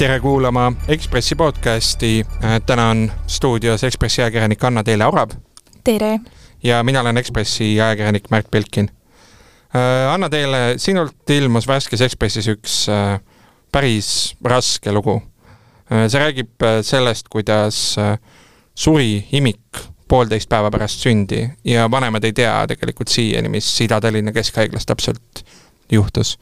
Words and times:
tere 0.00 0.20
kuulama 0.20 0.72
Ekspressi 0.88 1.34
podcasti. 1.34 2.26
täna 2.66 2.88
on 2.88 3.12
stuudios 3.26 3.84
Ekspressi 3.84 4.22
ajakirjanik 4.22 4.64
Anna-Teele 4.64 5.06
Orav. 5.06 5.30
tere! 5.84 6.20
ja 6.62 6.82
mina 6.82 7.00
olen 7.00 7.16
Ekspressi 7.16 7.80
ajakirjanik 7.80 8.30
Märt 8.30 8.50
Belkin. 8.50 8.90
Anna-Teele, 10.12 10.74
sinult 10.76 11.30
ilmus 11.30 11.68
värskes 11.68 12.00
Ekspressis 12.00 12.48
üks 12.48 12.86
päris 13.72 14.36
raske 14.44 14.92
lugu. 14.92 15.22
see 16.08 16.20
räägib 16.20 16.64
sellest, 16.82 17.28
kuidas 17.28 17.96
suri 18.74 19.26
imik 19.32 19.84
poolteist 20.08 20.48
päeva 20.48 20.70
pärast 20.70 21.04
sündi 21.04 21.44
ja 21.64 21.90
vanemad 21.90 22.24
ei 22.24 22.32
tea 22.32 22.66
tegelikult 22.66 23.08
siiani, 23.08 23.48
mis 23.48 23.68
Ida-Tallinna 23.80 24.32
Keskhaiglas 24.32 24.86
täpselt 24.86 25.44
juhtus 25.92 26.38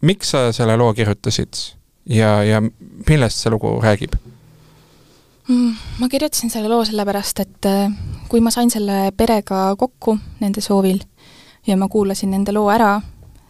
miks 0.00 0.30
sa 0.34 0.48
selle 0.54 0.76
loo 0.78 0.92
kirjutasid 0.94 1.58
ja, 2.08 2.38
ja 2.44 2.62
millest 3.08 3.42
see 3.42 3.52
lugu 3.52 3.78
räägib? 3.82 4.14
Mm, 5.48 5.74
ma 6.00 6.08
kirjutasin 6.12 6.52
selle 6.52 6.68
loo 6.68 6.84
sellepärast, 6.84 7.40
et 7.40 7.68
äh, 7.68 7.92
kui 8.28 8.42
ma 8.44 8.52
sain 8.52 8.70
selle 8.70 9.08
perega 9.16 9.72
kokku 9.80 10.18
nende 10.42 10.60
soovil 10.64 11.00
ja 11.66 11.76
ma 11.80 11.88
kuulasin 11.88 12.34
nende 12.34 12.52
loo 12.52 12.68
ära, 12.72 12.98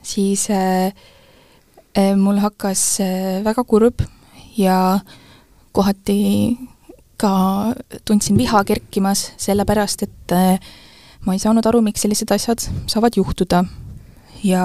siis 0.03 0.47
äh, 0.55 0.93
äh, 1.99 2.15
mul 2.17 2.39
hakkas 2.43 3.01
väga 3.45 3.65
kurb 3.67 4.05
ja 4.57 5.01
kohati 5.75 6.57
ka 7.19 7.75
tundsin 8.07 8.39
viha 8.39 8.63
kerkimas, 8.65 9.33
sellepärast 9.43 10.05
et 10.07 10.35
ma 11.27 11.35
ei 11.35 11.43
saanud 11.43 11.67
aru, 11.67 11.81
miks 11.83 12.05
sellised 12.07 12.31
asjad 12.31 12.63
saavad 12.87 13.19
juhtuda. 13.19 13.65
ja 14.47 14.63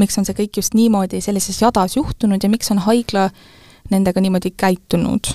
miks 0.00 0.18
on 0.18 0.26
see 0.26 0.36
kõik 0.36 0.60
just 0.60 0.74
niimoodi 0.74 1.20
sellises 1.24 1.60
jadas 1.62 1.96
juhtunud 1.96 2.42
ja 2.42 2.50
miks 2.50 2.70
on 2.74 2.82
haigla 2.86 3.28
nendega 3.92 4.20
niimoodi 4.24 4.54
käitunud, 4.56 5.28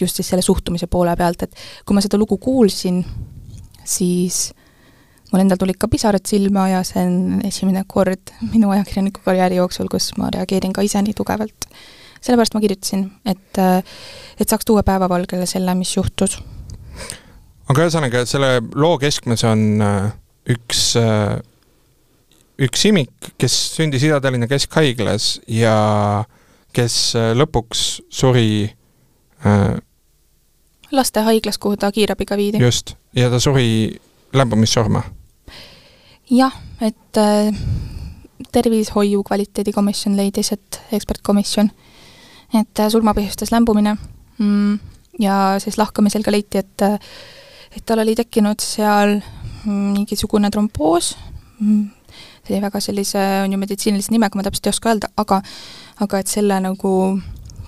just 0.00 0.18
siis 0.18 0.28
selle 0.28 0.44
suhtumise 0.44 0.86
poole 0.90 1.14
pealt, 1.16 1.46
et 1.46 1.56
kui 1.86 1.96
ma 1.96 2.04
seda 2.04 2.18
lugu 2.20 2.38
kuulsin, 2.42 3.00
siis 3.84 4.50
mul 5.32 5.42
endal 5.42 5.58
tulid 5.60 5.78
ka 5.80 5.88
pisarad 5.90 6.26
silma 6.28 6.68
ja 6.70 6.82
see 6.86 7.02
on 7.02 7.46
esimene 7.46 7.84
kord 7.88 8.34
minu 8.52 8.70
ajakirjaniku 8.74 9.24
karjääri 9.24 9.58
jooksul, 9.60 9.88
kus 9.92 10.12
ma 10.20 10.30
reageerin 10.34 10.74
ka 10.76 10.84
ise 10.86 11.02
nii 11.02 11.16
tugevalt. 11.16 11.70
sellepärast 12.20 12.54
ma 12.56 12.60
kirjutasin, 12.60 13.02
et, 13.28 13.58
et 14.40 14.48
saaks 14.48 14.66
tuua 14.66 14.82
päevavalgele 14.86 15.46
selle, 15.46 15.74
mis 15.78 15.96
juhtus. 15.96 16.38
aga 17.68 17.86
ühesõnaga, 17.86 18.24
selle 18.28 18.60
loo 18.74 18.98
keskmes 19.02 19.44
on 19.48 19.82
äh, 19.82 20.12
üks 20.56 20.92
äh, 21.00 21.40
üks 22.62 22.86
imik, 22.88 23.32
kes 23.40 23.54
sündis 23.76 24.04
Ida-Tallinna 24.06 24.48
Keskhaiglas 24.48 25.36
ja 25.48 25.76
kes 26.76 26.96
äh, 27.18 27.32
lõpuks 27.36 27.82
suri 28.12 28.64
äh, 29.44 29.76
lastehaiglas, 30.92 31.58
kuhu 31.58 31.76
ta 31.76 31.92
kiirabiga 31.92 32.36
viidi. 32.36 32.62
just, 32.62 32.94
ja 33.16 33.30
ta 33.30 33.40
suri 33.40 33.98
lämbumissurma. 34.32 35.02
jah, 36.30 36.56
et 36.80 37.20
äh, 37.20 37.52
tervishoiu 38.52 39.22
kvaliteedikomisjon 39.22 40.16
leidis, 40.16 40.52
et 40.52 40.80
ekspertkomisjon, 40.92 41.70
et 42.60 42.80
äh, 42.80 42.90
surma 42.92 43.14
põhjustas 43.16 43.52
lämbumine 43.52 43.96
mm, 44.38 44.78
ja 45.20 45.56
siis 45.62 45.78
lahkamisel 45.78 46.24
ka 46.24 46.32
leiti, 46.32 46.64
et 46.64 46.86
äh, 46.86 46.98
et 47.76 47.84
tal 47.84 48.00
oli 48.00 48.14
tekkinud 48.16 48.62
seal 48.62 49.18
mingisugune 49.66 50.50
tromboos 50.50 51.12
mm,, 51.60 51.82
see 52.46 52.60
väga 52.62 52.80
sellise, 52.82 53.22
on 53.44 53.52
ju 53.52 53.58
meditsiinilise 53.60 54.14
nimega, 54.14 54.38
ma 54.38 54.44
täpselt 54.46 54.68
ei 54.68 54.74
oska 54.74 54.92
öelda, 54.92 55.10
aga 55.16 55.40
aga 56.04 56.20
et 56.20 56.30
selle 56.30 56.58
nagu 56.62 56.92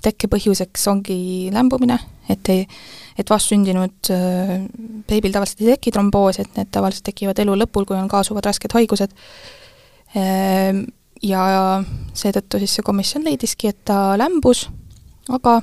tekkepõhjuseks 0.03 0.87
ongi 0.91 1.19
lämbumine, 1.53 1.97
et 2.31 2.51
ei, 2.53 2.65
et 3.19 3.29
vastsündinud 3.29 4.11
äh, 4.15 4.55
beebil 5.09 5.33
tavaliselt 5.35 5.63
ei 5.65 5.73
teki 5.73 5.93
tromboosi, 5.95 6.45
et 6.45 6.59
need 6.59 6.71
tavaliselt 6.71 7.09
tekivad 7.09 7.39
elu 7.43 7.57
lõpul, 7.63 7.87
kui 7.87 7.97
on 7.99 8.11
kaasuvad 8.11 8.47
rasked 8.47 8.75
haigused 8.77 9.15
äh,. 10.15 10.83
ja 11.19 11.45
seetõttu 12.15 12.61
siis 12.61 12.77
see 12.77 12.85
komisjon 12.87 13.25
leidiski, 13.27 13.73
et 13.73 13.81
ta 13.89 14.15
lämbus, 14.19 14.69
aga 15.35 15.59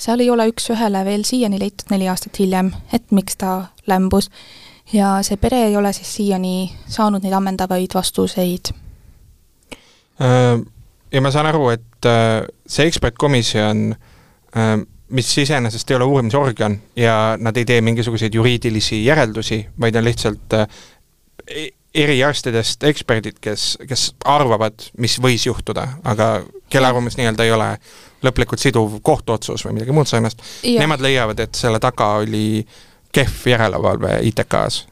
seal 0.00 0.22
ei 0.24 0.30
ole 0.32 0.48
üks-ühele 0.52 1.02
veel 1.04 1.24
siiani 1.28 1.60
leitud 1.60 1.92
neli 1.92 2.08
aastat 2.08 2.38
hiljem, 2.40 2.72
et 2.96 3.12
miks 3.12 3.36
ta 3.40 3.58
lämbus 3.90 4.30
ja 4.92 5.18
see 5.26 5.36
pere 5.40 5.64
ei 5.66 5.76
ole 5.76 5.92
siis 5.92 6.14
siiani 6.18 6.70
saanud 6.88 7.24
neid 7.24 7.34
ammendavaid 7.34 7.94
vastuseid. 7.94 8.72
Äh, 10.22 10.60
ja 11.12 11.22
ma 11.22 11.30
saan 11.30 11.50
aru, 11.50 11.70
et 11.74 12.08
äh, 12.08 12.44
see 12.66 12.86
ekspertkomisjon, 12.90 13.88
äh, 14.56 14.76
mis 15.08 15.32
iseenesest 15.38 15.90
ei 15.90 15.98
ole 15.98 16.08
uurimisorgan 16.10 16.78
ja 16.98 17.36
nad 17.38 17.56
ei 17.56 17.64
tee 17.64 17.80
mingisuguseid 17.80 18.34
juriidilisi 18.34 19.04
järeldusi, 19.04 19.60
vaid 19.80 19.96
on 19.96 20.04
lihtsalt 20.06 20.56
e-, 20.56 21.68
eriarstidest 21.94 22.82
eksperdid, 22.84 23.38
kes, 23.40 23.76
kes 23.88 24.08
arvavad, 24.24 24.90
mis 24.98 25.20
võis 25.22 25.46
juhtuda, 25.46 25.86
aga 26.04 26.42
kelle 26.70 26.90
arvamus 26.90 27.16
nii-öelda 27.16 27.46
ei 27.46 27.54
ole 27.54 27.70
lõplikult 28.26 28.60
siduv 28.60 28.98
kohtuotsus 29.06 29.62
või 29.66 29.78
midagi 29.78 29.94
muud 29.94 30.10
sarnast, 30.10 30.42
nemad 30.66 31.00
leiavad, 31.04 31.40
et 31.40 31.54
selle 31.54 31.78
taga 31.80 32.16
oli 32.24 32.48
äh, 32.58 32.82
kehv 33.16 33.48
järelevalve 33.52 34.18
ITK-s, 34.28 34.84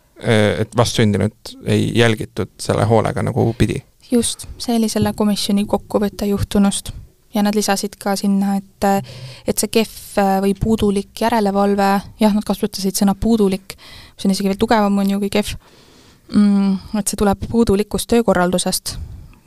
et 0.58 0.76
vastsündinud 0.76 1.56
ei 1.68 1.90
jälgitud 1.98 2.54
selle 2.60 2.84
hoolega 2.88 3.22
nagu 3.22 3.52
pidi. 3.58 3.82
just, 4.10 4.46
see 4.58 4.76
oli 4.76 4.88
selle 4.88 5.12
komisjoni 5.16 5.64
kokkuvõte 5.68 6.28
juhtunust 6.28 6.92
ja 7.34 7.42
nad 7.42 7.56
lisasid 7.56 7.96
ka 8.00 8.16
sinna, 8.16 8.56
et 8.56 8.88
et 9.48 9.58
see 9.58 9.72
kehv 9.72 10.20
või 10.44 10.54
puudulik 10.60 11.20
järelevalve, 11.20 11.88
jah, 12.20 12.34
nad 12.34 12.46
kasutasid 12.46 12.96
sõna 12.96 13.16
puudulik, 13.18 13.76
mis 14.14 14.28
on 14.28 14.34
isegi 14.36 14.52
veel 14.52 14.60
tugevam, 14.60 14.98
on 14.98 15.10
ju, 15.10 15.20
kui 15.24 15.32
kehv 15.34 15.56
mm,, 16.32 16.98
et 17.00 17.10
see 17.10 17.20
tuleb 17.20 17.44
puudulikust 17.50 18.08
töökorraldusest, 18.14 18.96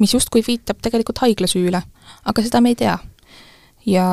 mis 0.03 0.13
justkui 0.13 0.43
viitab 0.47 0.83
tegelikult 0.83 1.23
haigla 1.23 1.49
süüle, 1.49 1.81
aga 2.25 2.45
seda 2.45 2.61
me 2.61 2.75
ei 2.75 2.79
tea. 2.83 2.97
ja 3.87 4.05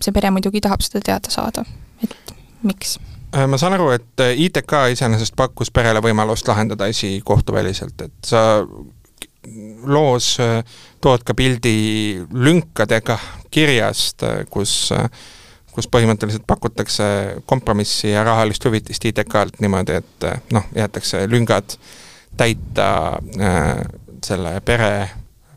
see 0.00 0.12
pere 0.12 0.30
muidugi 0.30 0.60
tahab 0.60 0.84
seda 0.84 1.00
teada 1.00 1.32
saada, 1.32 1.64
et 2.04 2.34
miks 2.62 2.98
Äh, 2.98 3.15
ma 3.48 3.58
saan 3.60 3.76
aru, 3.76 3.90
et 3.96 4.24
äh, 4.24 4.34
ITK 4.46 4.72
iseenesest 4.94 5.36
pakkus 5.36 5.70
perele 5.74 6.02
võimalust 6.04 6.48
lahendada 6.48 6.88
asi 6.90 7.20
kohtuväliselt, 7.24 8.06
et 8.06 8.28
sa 8.28 8.42
loos 9.86 10.36
äh, 10.42 10.60
tood 11.04 11.24
ka 11.26 11.34
pildi 11.38 11.76
lünkadega 12.32 13.18
kirjast, 13.54 14.24
kus, 14.50 14.90
kus 15.72 15.88
põhimõtteliselt 15.92 16.46
pakutakse 16.48 17.06
kompromissi 17.46 18.10
ja 18.10 18.24
rahalist 18.26 18.64
hüvitist 18.66 19.04
ITK-lt 19.12 19.62
niimoodi, 19.64 20.00
et 20.02 20.28
noh, 20.52 20.66
jäetakse 20.76 21.24
lüngad 21.30 21.78
täita 22.36 22.90
äh, 23.40 23.80
selle 24.24 24.60
pere 24.64 25.10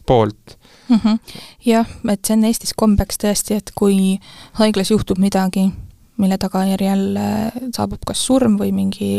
poolt 0.05 0.57
mm. 0.89 0.99
-hmm. 1.03 1.19
jah, 1.65 1.87
et 2.11 2.25
see 2.25 2.37
on 2.37 2.45
Eestis 2.45 2.73
kombeks 2.75 3.19
tõesti, 3.23 3.57
et 3.57 3.71
kui 3.75 4.19
haiglas 4.61 4.91
juhtub 4.91 5.17
midagi, 5.17 5.69
mille 6.19 6.37
tagajärjel 6.41 7.03
äh, 7.17 7.59
saabub 7.75 8.03
kas 8.07 8.21
surm 8.27 8.57
või 8.59 8.71
mingi 8.75 9.09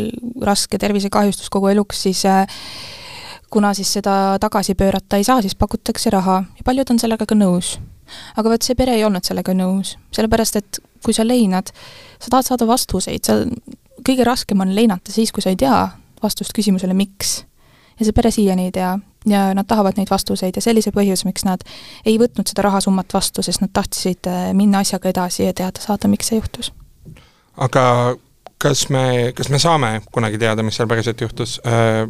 raske 0.45 0.79
tervisekahjustus 0.81 1.51
kogu 1.53 1.71
eluks, 1.73 2.03
siis 2.07 2.25
äh, 2.29 2.47
kuna 3.51 3.75
siis 3.75 3.93
seda 3.93 4.39
tagasi 4.41 4.75
pöörata 4.75 5.17
ei 5.17 5.25
saa, 5.25 5.43
siis 5.43 5.55
pakutakse 5.55 6.11
raha. 6.11 6.43
Ja 6.59 6.65
paljud 6.65 6.91
on 6.91 6.99
sellega 6.99 7.27
ka 7.27 7.35
nõus. 7.35 7.79
aga 8.37 8.51
vot 8.51 8.63
see 8.67 8.75
pere 8.75 8.97
ei 8.99 9.05
olnud 9.07 9.23
sellega 9.23 9.53
nõus, 9.55 9.93
sellepärast 10.11 10.57
et 10.59 10.81
kui 11.05 11.15
sa 11.15 11.23
leinad, 11.23 11.69
sa 12.19 12.33
tahad 12.33 12.49
saada 12.49 12.67
vastuseid, 12.67 13.23
sa, 13.23 13.37
kõige 14.03 14.27
raskem 14.27 14.61
on 14.61 14.75
leinata 14.75 15.13
siis, 15.15 15.31
kui 15.31 15.45
sa 15.45 15.53
ei 15.55 15.57
tea 15.61 15.77
vastust 16.23 16.51
küsimusele, 16.57 16.95
miks. 16.95 17.45
ja 18.01 18.09
see 18.09 18.17
pere 18.17 18.35
siiani 18.35 18.67
ei 18.67 18.75
tea. 18.75 18.99
Ja 19.29 19.51
nad 19.55 19.69
tahavad 19.69 19.99
neid 20.01 20.11
vastuseid 20.11 20.57
ja 20.57 20.65
see 20.65 20.73
oli 20.73 20.83
see 20.83 20.97
põhjus, 20.97 21.27
miks 21.29 21.45
nad 21.45 21.63
ei 22.09 22.17
võtnud 22.19 22.49
seda 22.49 22.65
rahasummat 22.67 23.15
vastu, 23.15 23.45
sest 23.47 23.61
nad 23.61 23.71
tahtsid 23.73 24.27
äh, 24.27 24.51
minna 24.57 24.81
asjaga 24.81 25.13
edasi 25.13 25.45
ja 25.45 25.55
teada 25.55 25.83
saada, 25.85 26.09
miks 26.09 26.33
see 26.33 26.41
juhtus 26.41 26.73
aga 27.57 27.85
kas 28.61 28.89
me, 28.93 29.33
kas 29.37 29.51
me 29.51 29.59
saame 29.59 30.01
kunagi 30.13 30.39
teada, 30.39 30.63
mis 30.63 30.77
seal 30.77 30.89
päriselt 30.91 31.21
juhtus? 31.21 31.59
Äh, 31.67 32.05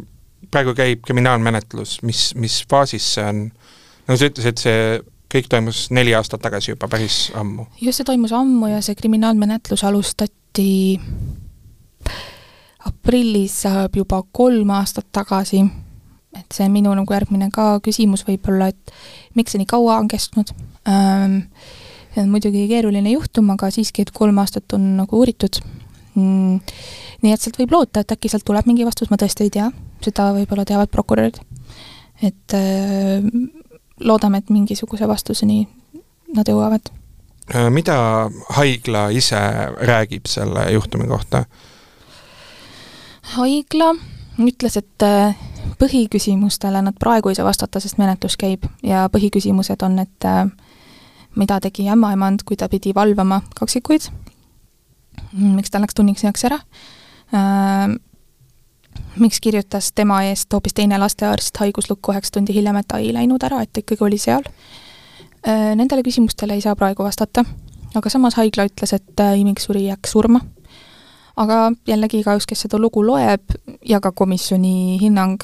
praegu 0.51 0.73
käib 0.77 1.03
kriminaalmenetlus, 1.05 2.01
mis, 2.07 2.31
mis 2.35 2.61
faasis 2.69 3.13
see 3.15 3.25
on? 3.27 3.47
nagu 4.07 4.17
sa 4.17 4.27
ütlesid, 4.31 4.59
see 4.59 4.77
kõik 5.31 5.47
toimus 5.51 5.85
neli 5.95 6.15
aastat 6.17 6.41
tagasi 6.43 6.73
juba, 6.73 6.89
päris 6.91 7.29
ammu. 7.37 7.67
just, 7.79 8.01
see 8.01 8.07
toimus 8.07 8.33
ammu 8.35 8.71
ja 8.73 8.81
see 8.83 8.97
kriminaalmenetlus 8.99 9.85
alustati 9.87 10.99
aprillis 12.87 13.61
saab 13.65 13.95
juba 13.95 14.23
kolm 14.33 14.73
aastat 14.75 15.07
tagasi, 15.13 15.61
et 16.37 16.55
see 16.55 16.65
on 16.65 16.73
minu 16.73 16.95
nagu 16.97 17.15
järgmine 17.15 17.51
ka 17.53 17.75
küsimus 17.85 18.25
võib-olla, 18.27 18.71
et 18.73 18.95
miks 19.37 19.53
see 19.53 19.61
nii 19.61 19.69
kaua 19.69 19.99
on 20.01 20.09
kestnud 20.11 20.51
ähm,, 20.89 21.45
see 22.13 22.23
on 22.23 22.31
muidugi 22.31 22.65
keeruline 22.67 23.13
juhtum, 23.13 23.49
aga 23.53 23.69
siiski, 23.71 24.05
et 24.05 24.11
kolm 24.15 24.41
aastat 24.43 24.73
on 24.77 24.95
nagu 24.99 25.19
uuritud 25.21 25.61
mm,. 26.15 26.59
nii 27.23 27.33
et 27.33 27.41
sealt 27.41 27.59
võib 27.61 27.75
loota, 27.75 28.03
et 28.03 28.15
äkki 28.15 28.31
sealt 28.31 28.45
tuleb 28.47 28.67
mingi 28.69 28.85
vastus, 28.87 29.11
ma 29.11 29.19
tõesti 29.21 29.47
ei 29.47 29.53
tea, 29.53 29.69
seda 30.03 30.31
võib-olla 30.35 30.65
teavad 30.67 30.91
prokurörid. 30.91 31.39
et 32.21 32.57
äh, 32.57 33.27
loodame, 33.99 34.41
et 34.41 34.49
mingisuguse 34.49 35.07
vastuseni 35.07 35.67
nad 36.35 36.47
jõuavad. 36.47 36.91
mida 37.69 37.95
haigla 38.57 39.09
ise 39.09 39.39
räägib 39.81 40.27
selle 40.27 40.71
juhtumi 40.71 41.07
kohta? 41.07 41.45
haigla 43.35 43.93
ütles, 44.41 44.77
et 44.77 45.05
äh, 45.05 45.37
põhiküsimustele 45.79 46.81
nad 46.81 46.97
praegu 46.99 47.29
ei 47.29 47.37
saa 47.37 47.45
vastata, 47.45 47.79
sest 47.79 47.99
menetlus 48.01 48.37
käib 48.39 48.65
ja 48.83 49.07
põhiküsimused 49.13 49.83
on, 49.85 49.99
et 49.99 50.25
äh, 50.27 50.47
mida 51.35 51.59
tegi 51.63 51.87
ämmaemand, 51.89 52.45
kui 52.45 52.57
ta 52.57 52.69
pidi 52.69 52.93
valvama 52.95 53.41
kaksikuid, 53.55 54.09
miks 55.33 55.71
ta 55.71 55.81
läks 55.81 55.95
tunniks 55.97 56.23
heaks 56.27 56.45
ära, 56.49 56.59
äh, 57.35 57.95
miks 59.19 59.39
kirjutas 59.43 59.91
tema 59.95 60.21
eest 60.27 60.53
hoopis 60.53 60.75
teine 60.75 60.99
lastearst 60.99 61.57
haiguslukku 61.63 62.13
üheksa 62.13 62.37
tundi 62.37 62.55
hiljem, 62.55 62.79
et 62.81 62.87
ta 62.87 62.99
ei 62.99 63.13
läinud 63.15 63.43
ära, 63.43 63.61
et 63.63 63.71
ta 63.73 63.83
ikkagi 63.83 64.03
oli 64.03 64.19
seal. 64.21 64.47
Nendele 65.41 66.03
küsimustele 66.05 66.53
ei 66.53 66.61
saa 66.61 66.75
praegu 66.77 67.01
vastata, 67.01 67.41
aga 67.97 68.09
samas 68.13 68.35
haigla 68.37 68.67
ütles, 68.69 68.93
et 68.93 69.23
imik 69.41 69.59
suri 69.59 69.87
jääks 69.87 70.13
surma. 70.13 70.41
Aga 71.39 71.71
jällegi 71.87 72.19
igaüks, 72.21 72.45
kes 72.45 72.67
seda 72.67 72.77
lugu 72.77 73.01
loeb 73.05 73.55
ja 73.87 74.01
ka 74.03 74.11
komisjoni 74.11 74.99
hinnang, 75.01 75.41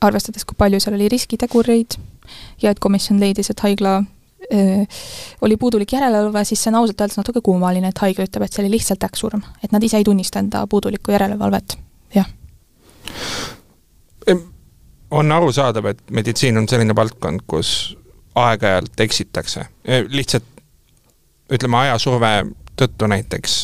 arvestades, 0.00 0.44
kui 0.44 0.56
palju 0.56 0.80
seal 0.80 0.96
oli 0.96 1.08
riskitegureid 1.10 1.96
ja 2.62 2.70
et 2.70 2.80
komisjon 2.80 3.20
leidis, 3.20 3.50
et 3.50 3.64
haigla 3.64 4.02
oli 5.40 5.56
puudulik 5.56 5.92
järelevalve, 5.92 6.44
siis 6.44 6.62
see 6.62 6.72
on 6.72 6.80
ausalt 6.80 7.00
öeldes 7.00 7.20
natuke 7.20 7.42
kummaline, 7.44 7.92
et 7.92 8.02
haigla 8.02 8.26
ütleb, 8.26 8.44
et 8.44 8.52
see 8.52 8.64
oli 8.64 8.72
lihtsalt 8.76 9.04
äkksurm. 9.06 9.42
et 9.64 9.72
nad 9.72 9.82
ise 9.82 10.00
ei 10.00 10.04
tunnista 10.04 10.42
enda 10.42 10.64
puudulikku 10.66 11.14
järelevalvet, 11.14 11.78
jah. 12.14 12.26
on 15.10 15.32
arusaadav, 15.32 15.86
et 15.86 16.02
meditsiin 16.10 16.58
on 16.58 16.68
selline 16.68 16.96
valdkond, 16.96 17.46
kus 17.46 17.96
aeg-ajalt 18.34 19.00
eksitakse, 19.00 19.66
lihtsalt 20.08 20.44
ütleme, 21.50 21.76
ajasurve 21.76 22.34
tõttu 22.80 23.08
näiteks 23.10 23.56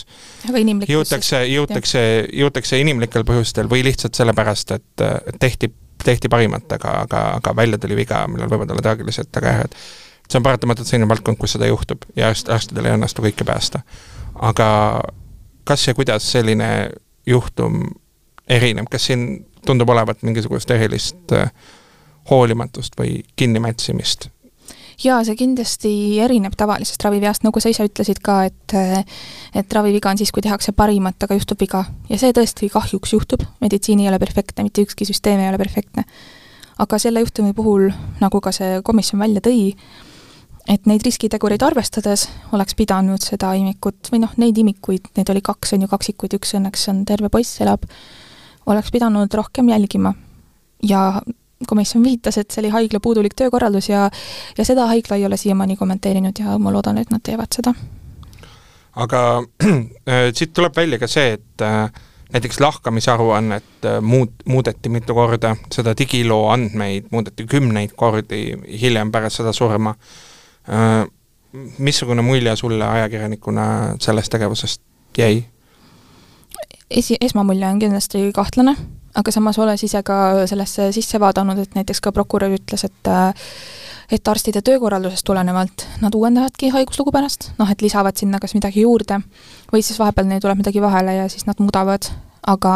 jõutakse, 0.88 1.42
jõutakse, 1.50 2.00
jõutakse 2.32 2.80
inimlikel 2.80 3.24
põhjustel 3.26 3.70
või 3.70 3.84
lihtsalt 3.86 4.18
sellepärast, 4.18 4.74
et 4.76 5.04
tehti, 5.40 5.70
tehti 6.04 6.30
parimat, 6.32 6.66
aga, 6.78 7.00
aga, 7.06 7.22
aga 7.40 7.54
välja 7.56 7.78
tuli 7.82 7.98
viga, 7.98 8.24
millel 8.30 8.50
võivad 8.52 8.74
olla 8.74 8.84
traagilised 8.84 9.30
tagajärjed. 9.34 9.78
See 10.26 10.40
on 10.40 10.46
paratamatult 10.46 10.88
selline 10.88 11.08
valdkond, 11.08 11.38
kus 11.38 11.56
seda 11.56 11.68
juhtub 11.70 12.04
ja 12.16 12.30
arst, 12.32 12.48
arstidel 12.52 12.88
ei 12.88 12.96
õnnestu 12.98 13.24
kõike 13.24 13.46
päästa. 13.46 13.82
aga 14.34 14.68
kas 15.64 15.88
ja 15.88 15.94
kuidas 15.94 16.30
selline 16.32 16.90
juhtum 17.26 17.82
erineb, 18.48 18.86
kas 18.90 19.08
siin 19.10 19.46
tundub 19.66 19.90
olevat 19.90 20.22
mingisugust 20.22 20.70
erilist 20.70 21.32
äh, 21.34 21.50
hoolimatust 22.30 22.98
või 22.98 23.22
kinnimätsimist 23.36 24.30
jaa, 25.04 25.18
see 25.24 25.36
kindlasti 25.36 25.92
erineb 26.24 26.56
tavalisest 26.56 27.04
raviveast, 27.04 27.44
nagu 27.44 27.60
sa 27.60 27.70
ise 27.72 27.86
ütlesid 27.88 28.22
ka, 28.24 28.42
et 28.48 28.76
et 29.56 29.76
raviviga 29.76 30.10
on 30.10 30.18
siis, 30.20 30.32
kui 30.32 30.44
tehakse 30.44 30.72
parimat, 30.76 31.18
aga 31.22 31.36
juhtub 31.36 31.60
viga. 31.60 31.84
ja 32.08 32.18
see 32.18 32.32
tõesti 32.32 32.70
kahjuks 32.72 33.12
juhtub, 33.12 33.44
meditsiin 33.60 34.00
ei 34.00 34.08
ole 34.08 34.18
perfektne, 34.18 34.64
mitte 34.66 34.82
ükski 34.82 35.08
süsteem 35.08 35.40
ei 35.40 35.48
ole 35.48 35.58
perfektne. 35.58 36.04
aga 36.78 36.98
selle 36.98 37.20
juhtumi 37.20 37.52
puhul, 37.52 37.90
nagu 38.20 38.40
ka 38.40 38.52
see 38.52 38.80
komisjon 38.84 39.20
välja 39.20 39.40
tõi, 39.40 39.74
et 40.68 40.86
neid 40.86 41.04
riskitegureid 41.06 41.62
arvestades 41.62 42.26
oleks 42.56 42.74
pidanud 42.74 43.22
seda 43.22 43.52
imikut 43.54 44.10
või 44.12 44.22
noh, 44.24 44.32
neid 44.42 44.58
imikuid, 44.58 45.12
neid 45.16 45.30
oli 45.30 45.42
kaks, 45.44 45.74
on 45.76 45.86
ju, 45.86 45.90
kaksikuid, 45.90 46.36
üks 46.40 46.56
õnneks 46.58 46.88
on 46.92 47.04
terve 47.08 47.30
poiss, 47.32 47.60
elab, 47.64 47.86
oleks 48.66 48.90
pidanud 48.94 49.34
rohkem 49.34 49.68
jälgima. 49.68 50.14
ja 50.82 51.22
komisjon 51.66 52.04
viitas, 52.04 52.38
et 52.38 52.50
see 52.50 52.60
oli 52.64 52.72
haigla 52.74 53.00
puudulik 53.00 53.34
töökorraldus 53.36 53.88
ja 53.88 54.10
ja 54.58 54.64
seda 54.64 54.86
haigla 54.90 55.16
ei 55.16 55.26
ole 55.26 55.36
siiamaani 55.36 55.76
kommenteerinud 55.76 56.38
ja 56.38 56.58
ma 56.58 56.72
loodan, 56.72 56.98
et 56.98 57.10
nad 57.10 57.22
teevad 57.22 57.52
seda. 57.56 57.72
aga 58.94 59.22
äh, 60.10 60.28
siit 60.34 60.52
tuleb 60.52 60.76
välja 60.76 60.98
ka 60.98 61.08
see, 61.08 61.32
et 61.38 61.64
äh, 61.64 61.90
näiteks 62.32 62.60
lahkamisaruannet 62.60 63.84
äh, 63.84 63.98
muut-, 64.00 64.44
muudeti 64.44 64.88
mitu 64.88 65.14
korda, 65.14 65.56
seda 65.72 65.94
digiloo 65.98 66.48
andmeid 66.52 67.10
muudeti 67.10 67.46
kümneid 67.46 67.96
kordi 67.96 68.56
hiljem 68.80 69.12
pärast 69.12 69.42
seda 69.42 69.52
surma. 69.52 69.94
Missugune 71.78 72.22
mulje 72.22 72.56
sulle 72.56 72.84
ajakirjanikuna 72.84 73.96
sellest 74.02 74.32
tegevusest 74.32 74.82
jäi? 75.18 75.44
esi, 76.90 77.16
esmamulje 77.20 77.66
on 77.66 77.78
kindlasti 77.78 78.30
kahtlane 78.34 78.76
aga 79.16 79.32
samas 79.32 79.58
olles 79.58 79.82
ise 79.84 80.02
ka 80.06 80.46
sellesse 80.48 80.90
sisse 80.94 81.20
vaadanud, 81.20 81.60
et 81.62 81.76
näiteks 81.78 82.02
ka 82.04 82.12
prokurör 82.14 82.56
ütles, 82.58 82.86
et 82.88 83.12
et 84.06 84.28
arstide 84.30 84.60
töökorraldusest 84.62 85.26
tulenevalt 85.26 85.82
nad 85.98 86.14
uuendavadki 86.14 86.68
haiguslugu 86.70 87.10
pärast, 87.10 87.48
noh 87.58 87.70
et 87.72 87.80
lisavad 87.82 88.14
sinna 88.14 88.38
kas 88.38 88.54
midagi 88.54 88.84
juurde 88.84 89.18
või 89.72 89.82
siis 89.82 89.98
vahepeal 89.98 90.28
neil 90.30 90.42
tuleb 90.44 90.60
midagi 90.60 90.82
vahele 90.82 91.16
ja 91.16 91.24
siis 91.32 91.42
nad 91.48 91.58
muudavad, 91.58 92.06
aga 92.46 92.74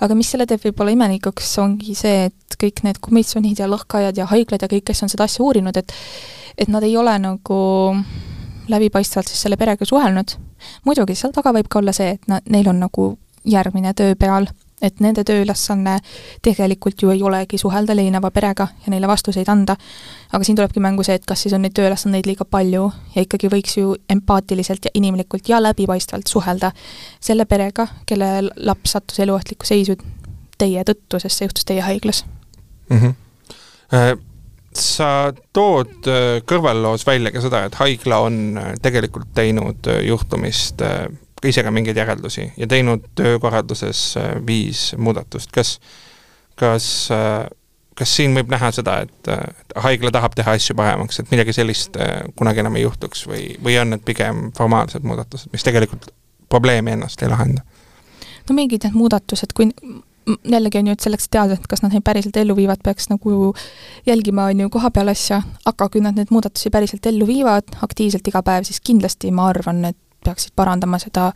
aga 0.00 0.16
mis 0.16 0.30
selle 0.32 0.46
teeb 0.48 0.64
võib-olla 0.64 0.94
imelikuks, 0.94 1.50
ongi 1.60 1.96
see, 1.98 2.30
et 2.30 2.56
kõik 2.62 2.86
need 2.86 3.02
komisjonid 3.04 3.60
ja 3.60 3.68
lõhkajad 3.68 4.22
ja 4.22 4.30
haiglad 4.32 4.64
ja 4.64 4.70
kõik, 4.72 4.86
kes 4.88 5.04
on 5.04 5.12
seda 5.12 5.28
asja 5.28 5.44
uurinud, 5.44 5.76
et 5.76 5.92
et 6.58 6.68
nad 6.68 6.82
ei 6.82 6.96
ole 6.96 7.18
nagu 7.18 7.60
läbipaistvalt 8.68 9.28
siis 9.28 9.42
selle 9.42 9.56
perega 9.56 9.84
suhelnud. 9.84 10.36
muidugi, 10.84 11.14
seal 11.14 11.32
taga 11.32 11.52
võib 11.52 11.68
ka 11.68 11.78
olla 11.78 11.92
see, 11.92 12.10
et 12.16 12.28
nad, 12.28 12.42
neil 12.48 12.68
on 12.68 12.80
nagu 12.80 13.18
järgmine 13.44 13.94
töö 13.94 14.14
peal 14.14 14.46
et 14.82 15.00
nende 15.00 15.22
tööülesanne 15.26 15.96
tegelikult 16.42 17.02
ju 17.02 17.12
ei 17.14 17.22
olegi 17.22 17.58
suhelda 17.60 17.94
leineva 17.96 18.30
perega 18.34 18.66
ja 18.84 18.92
neile 18.92 19.08
vastuseid 19.08 19.48
anda. 19.48 19.76
aga 20.32 20.44
siin 20.44 20.56
tulebki 20.56 20.80
mängu 20.80 21.04
see, 21.06 21.14
et 21.14 21.26
kas 21.26 21.44
siis 21.44 21.54
on 21.54 21.62
neid 21.62 21.74
tööülesandeid 21.78 22.26
liiga 22.26 22.44
palju 22.44 22.90
ja 23.14 23.22
ikkagi 23.22 23.50
võiks 23.52 23.78
ju 23.78 23.94
empaatiliselt 24.10 24.84
ja 24.84 24.94
inimlikult 24.94 25.48
ja 25.48 25.62
läbipaistvalt 25.62 26.26
suhelda 26.26 26.72
selle 27.20 27.46
perega, 27.46 27.86
kelle 28.06 28.50
laps 28.56 28.96
sattus 28.96 29.22
eluohtlikku 29.22 29.66
seisu 29.66 29.96
teie 30.58 30.84
tõttu, 30.84 31.20
sest 31.22 31.38
see 31.38 31.48
juhtus 31.48 31.64
teie 31.68 31.80
haiglas 31.86 32.24
mm. 32.90 32.98
-hmm. 32.98 34.28
Sa 34.78 35.32
tood 35.52 36.08
äh, 36.08 36.38
kõrvalloos 36.48 37.04
välja 37.06 37.32
ka 37.34 37.42
seda, 37.44 37.66
et 37.68 37.76
haigla 37.80 38.22
on 38.24 38.38
äh, 38.56 38.72
tegelikult 38.82 39.34
teinud 39.36 39.90
juhtumist 40.06 40.80
ka 41.42 41.50
ise 41.50 41.64
ka 41.66 41.72
mingeid 41.74 41.98
järeldusi 41.98 42.46
ja 42.56 42.68
teinud 42.70 43.08
töökorralduses 43.18 44.04
äh, 44.20 44.30
viis 44.46 44.92
muudatust, 44.98 45.50
kas, 45.54 45.74
kas, 46.58 46.86
äh, 47.14 47.48
kas 47.98 48.14
siin 48.16 48.36
võib 48.38 48.52
näha 48.52 48.70
seda, 48.74 49.00
äh, 49.02 49.42
et 49.64 49.76
haigla 49.86 50.12
tahab 50.14 50.36
teha 50.38 50.54
asju 50.58 50.78
paremaks, 50.78 51.18
et 51.18 51.34
midagi 51.34 51.56
sellist 51.56 51.98
kunagi 52.38 52.62
enam 52.62 52.78
ei 52.78 52.86
juhtuks 52.86 53.26
või, 53.26 53.44
või 53.62 53.78
on 53.82 53.94
need 53.94 54.06
pigem 54.06 54.50
formaalsed 54.56 55.06
muudatused, 55.06 55.50
mis 55.52 55.66
tegelikult 55.66 56.12
probleemi 56.52 56.94
ennast 56.94 57.22
ei 57.22 57.32
lahenda? 57.32 57.66
no 58.48 58.54
mingid 58.54 58.86
need 58.86 58.94
muudatused, 58.98 59.54
kui 59.56 59.70
jällegi 60.26 60.78
on 60.78 60.86
ju, 60.90 60.96
et 60.96 61.04
selleks 61.04 61.28
teada, 61.32 61.56
et 61.58 61.66
kas 61.70 61.82
nad 61.82 61.94
neid 61.94 62.04
päriselt 62.06 62.36
ellu 62.36 62.56
viivad, 62.56 62.82
peaks 62.84 63.08
nagu 63.10 63.52
jälgima, 64.06 64.50
on 64.52 64.64
ju, 64.64 64.70
koha 64.72 64.90
peal 64.94 65.12
asja, 65.12 65.42
aga 65.66 65.88
kui 65.88 66.04
nad 66.04 66.18
neid 66.18 66.32
muudatusi 66.34 66.70
päriselt 66.70 67.06
ellu 67.10 67.26
viivad 67.26 67.76
aktiivselt 67.82 68.28
iga 68.28 68.42
päev, 68.46 68.66
siis 68.68 68.80
kindlasti 68.80 69.32
ma 69.34 69.48
arvan, 69.52 69.84
et 69.90 69.98
peaksid 70.24 70.54
parandama 70.56 70.98
seda, 71.02 71.30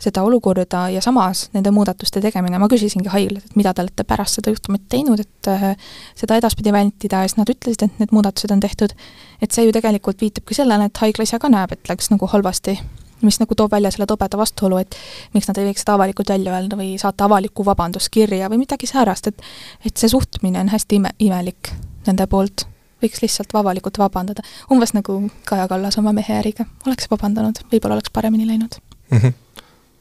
seda 0.00 0.22
olukorda 0.26 0.84
ja 0.92 1.00
samas 1.04 1.46
nende 1.54 1.72
muudatuste 1.74 2.20
tegemine, 2.24 2.60
ma 2.60 2.68
küsisingi 2.70 3.10
haiglalt, 3.12 3.48
et 3.48 3.56
mida 3.58 3.72
te 3.74 3.84
olete 3.84 4.04
pärast 4.08 4.38
seda 4.38 4.52
juhtumit 4.52 4.84
teinud, 4.92 5.22
et 5.24 5.50
äh, 5.50 5.92
seda 6.18 6.38
edaspidi 6.40 6.74
vältida. 6.74 7.22
Ja 7.24 7.30
siis 7.30 7.38
nad 7.40 7.50
ütlesid, 7.52 7.86
et 7.86 8.02
need 8.02 8.14
muudatused 8.14 8.52
on 8.54 8.60
tehtud. 8.60 8.94
et 9.42 9.54
see 9.54 9.64
ju 9.64 9.72
tegelikult 9.72 10.20
viitabki 10.20 10.54
sellele, 10.54 10.88
et 10.90 11.00
haigla 11.00 11.24
ise 11.24 11.38
ka 11.38 11.48
näeb, 11.48 11.72
et 11.72 11.88
läks 11.88 12.10
nagu 12.10 12.26
halvasti, 12.26 12.78
mis 13.22 13.40
nagu 13.40 13.54
toob 13.54 13.72
välja 13.72 13.90
selle 13.90 14.06
tobeda 14.06 14.38
vastuolu, 14.38 14.78
et 14.82 14.96
miks 15.34 15.48
nad 15.48 15.58
ei 15.58 15.68
võiks 15.70 15.84
seda 15.84 15.96
avalikult 15.98 16.30
välja 16.30 16.54
öelda 16.54 16.78
või 16.78 16.94
saata 17.00 17.26
avalikku 17.26 17.64
vabanduskirja 17.66 18.50
või 18.52 18.62
midagi 18.64 18.86
säärast, 18.86 19.30
et 19.32 19.42
et 19.86 19.96
see 19.96 20.08
suhtumine 20.08 20.60
on 20.60 20.68
hästi 20.72 21.00
ime, 21.00 21.14
imelik 21.18 21.72
nende 22.06 22.26
poolt 22.26 22.66
võiks 23.02 23.22
lihtsalt 23.22 23.54
avalikult 23.54 23.98
vabandada. 23.98 24.42
umbes 24.70 24.94
nagu 24.94 25.20
Kaja 25.46 25.68
Kallas 25.68 25.98
oma 25.98 26.12
mehe 26.12 26.38
äriga, 26.38 26.66
oleks 26.86 27.10
vabandanud, 27.10 27.62
võib-olla 27.72 27.98
oleks 27.98 28.10
paremini 28.10 28.46
läinud 28.46 28.78
mm. 29.10 29.18
-hmm. 29.18 29.32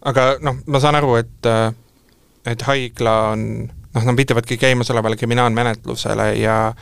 aga 0.06 0.28
noh, 0.42 0.62
ma 0.66 0.80
saan 0.80 0.96
aru, 0.96 1.16
et, 1.16 1.46
äh, 1.46 1.74
et 2.46 2.62
haigla 2.62 3.18
on, 3.34 3.70
noh, 3.94 4.04
nad 4.04 4.18
viitavadki 4.18 4.58
käimasolevale 4.58 5.16
kriminaalmenetlusele 5.16 6.34
ja 6.36 6.74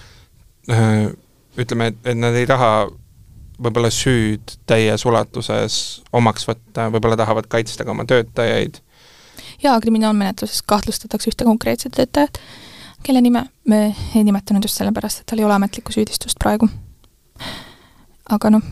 öö, 0.69 0.75
äh, 0.77 1.11
ütleme, 1.57 1.87
et, 1.87 1.99
et 2.05 2.17
nad 2.17 2.35
ei 2.35 2.47
taha 2.47 2.87
võib-olla 3.62 3.91
süüd 3.93 4.57
täies 4.67 5.05
ulatuses 5.05 5.79
omaks 6.13 6.47
võtta, 6.50 6.89
võib-olla 6.93 7.17
tahavad 7.19 7.47
kaitsta 7.51 7.85
ka 7.85 7.95
oma 7.95 8.05
töötajaid. 8.09 8.81
jaa, 9.63 9.79
kriminaalmenetluses 9.81 10.62
kahtlustatakse 10.67 11.31
ühte 11.31 11.47
konkreetset 11.47 11.95
töötajat 11.95 12.41
kelle 13.05 13.21
nime 13.21 13.45
me 13.69 13.95
ei 14.15 14.24
nimetanud 14.25 14.65
just 14.65 14.79
sellepärast, 14.79 15.21
et 15.21 15.29
tal 15.29 15.41
ei 15.41 15.45
ole 15.45 15.53
ametlikku 15.53 15.93
süüdistust 15.93 16.39
praegu. 16.41 16.69
aga 18.29 18.50
noh, 18.55 18.63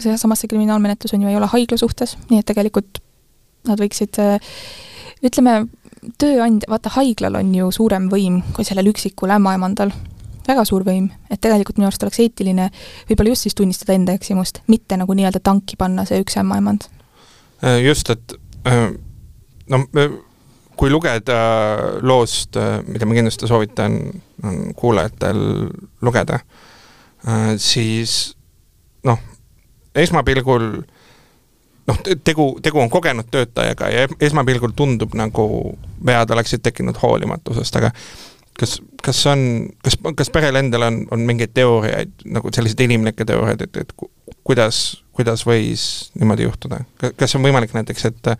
see 0.00 0.16
samas 0.16 0.40
see 0.40 0.48
kriminaalmenetlus 0.48 1.12
on 1.16 1.24
ju, 1.24 1.32
ei 1.32 1.36
ole 1.36 1.48
haigla 1.52 1.78
suhtes, 1.80 2.16
nii 2.30 2.40
et 2.40 2.48
tegelikult 2.48 3.02
nad 3.68 3.80
võiksid 3.82 4.20
ütleme, 5.26 5.56
tööandja, 6.22 6.70
vaata 6.70 6.92
haiglal 6.96 7.40
on 7.40 7.52
ju 7.54 7.70
suurem 7.74 8.08
võim 8.12 8.40
kui 8.56 8.64
sellel 8.64 8.88
üksikul 8.92 9.34
ämmaemandal. 9.36 9.92
Väga 10.48 10.64
suur 10.68 10.84
võim, 10.86 11.08
et 11.30 11.40
tegelikult 11.42 11.80
minu 11.80 11.88
arust 11.88 12.04
oleks 12.06 12.20
eetiline 12.24 12.68
võib-olla 13.08 13.34
just 13.34 13.46
siis 13.46 13.56
tunnistada 13.58 13.96
enda 13.96 14.14
eksimust, 14.16 14.62
mitte 14.70 14.98
nagu 15.00 15.16
nii-öelda 15.16 15.42
tanki 15.44 15.78
panna 15.80 16.06
see 16.08 16.22
üks 16.22 16.38
ämmaemand. 16.40 16.88
Äh, 17.64 17.80
just, 17.86 18.10
et 18.10 18.36
äh, 18.68 18.90
noh, 19.72 19.86
kui 20.76 20.92
lugeda 20.92 21.38
loost, 22.04 22.56
äh, 22.60 22.80
mida 22.86 23.08
ma 23.08 23.16
kindlasti 23.16 23.48
soovitan 23.48 24.00
kuulajatel 24.76 25.38
lugeda, 26.04 26.42
siis 27.58 28.36
noh, 29.08 29.16
esmapilgul 29.96 30.66
noh, 31.88 32.00
tegu, 32.24 32.46
tegu 32.62 32.82
on 32.82 32.90
kogenud 32.92 33.30
töötajaga 33.32 33.88
ja 33.90 34.04
esmapilgul 34.20 34.74
tundub 34.76 35.16
nagu 35.18 35.46
vead 36.06 36.30
oleksid 36.34 36.62
tekkinud 36.66 36.98
hoolimatusest, 37.02 37.80
aga 37.80 37.92
kas, 38.60 38.78
kas 39.06 39.22
on, 39.30 39.42
kas, 39.84 39.98
kas 40.18 40.30
perel 40.34 40.58
endal 40.60 40.86
on, 40.88 41.00
on 41.14 41.24
mingeid 41.28 41.54
teooriaid, 41.56 42.26
nagu 42.36 42.50
selliseid 42.54 42.82
inimlikke 42.88 43.26
teooriaid, 43.28 43.66
et, 43.68 43.82
et 43.84 43.92
kuidas, 44.46 44.80
kuidas 45.16 45.44
võis 45.46 45.86
niimoodi 46.18 46.46
juhtuda? 46.46 46.82
kas 47.18 47.36
on 47.38 47.44
võimalik 47.46 47.74
näiteks, 47.76 48.08
et 48.10 48.32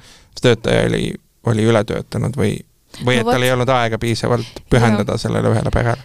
töötaja 0.42 0.88
oli, 0.90 1.12
oli 1.50 1.68
ületöötanud 1.70 2.38
või, 2.38 2.58
või 3.04 3.20
et 3.20 3.26
no, 3.26 3.34
tal 3.34 3.46
ei 3.46 3.54
olnud 3.54 3.72
aega 3.76 4.00
piisavalt 4.02 4.62
pühendada 4.72 5.16
ja. 5.16 5.24
sellele 5.26 5.54
ühele 5.54 5.72
perele? 5.74 6.02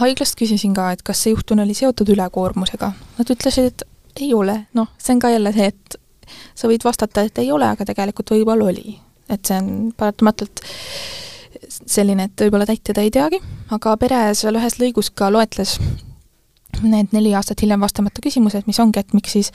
haiglast 0.00 0.38
küsisin 0.40 0.74
ka, 0.76 0.90
et 0.94 1.04
kas 1.06 1.22
see 1.22 1.34
juhtum 1.34 1.60
oli 1.60 1.74
seotud 1.76 2.08
ülekoormusega. 2.14 2.92
Nad 3.18 3.32
ütlesid, 3.34 3.68
et 3.68 4.20
ei 4.24 4.32
ole, 4.34 4.56
noh, 4.76 4.88
see 4.98 5.12
on 5.12 5.20
ka 5.22 5.30
jälle 5.32 5.52
see, 5.52 5.68
et 5.68 5.98
sa 6.56 6.70
võid 6.70 6.84
vastata, 6.86 7.24
et 7.26 7.38
ei 7.42 7.50
ole, 7.52 7.68
aga 7.68 7.84
tegelikult 7.86 8.32
võib-olla 8.32 8.70
oli. 8.72 8.98
et 9.30 9.46
see 9.46 9.60
on 9.60 9.92
paratamatult 9.94 10.58
selline, 11.70 12.28
et 12.28 12.44
võib-olla 12.44 12.66
täitjad 12.68 12.98
ei 13.02 13.10
teagi, 13.14 13.40
aga 13.70 13.96
pere 14.00 14.22
seal 14.38 14.58
ühes 14.58 14.78
lõigus 14.80 15.10
ka 15.14 15.30
loetles 15.32 15.78
need 16.82 17.12
neli 17.12 17.32
aastat 17.34 17.62
hiljem 17.62 17.80
vastamata 17.82 18.22
küsimused, 18.24 18.66
mis 18.66 18.78
ongi, 18.80 19.00
et 19.00 19.14
miks 19.16 19.34
siis 19.36 19.50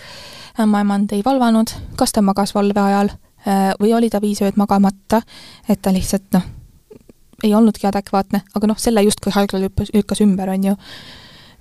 ämmaemand 0.62 1.14
ei 1.16 1.24
valvanud, 1.26 1.72
kas 1.98 2.14
ta 2.14 2.22
magas 2.22 2.54
valve 2.56 2.82
ajal 2.82 3.12
äh, 3.48 3.72
või 3.82 3.94
oli 3.98 4.10
ta 4.14 4.22
viis 4.22 4.42
ööd 4.46 4.60
magamata, 4.60 5.22
et 5.70 5.82
ta 5.82 5.94
lihtsalt 5.96 6.28
noh, 6.36 6.46
ei 7.44 7.54
olnudki 7.56 7.88
adekvaatne, 7.88 8.44
aga 8.56 8.70
noh, 8.70 8.80
selle 8.80 9.04
justkui 9.06 9.34
haigla 9.36 9.62
lükkas, 9.64 9.92
lükkas 9.96 10.22
ümber, 10.26 10.52
on 10.54 10.70
ju. 10.72 10.76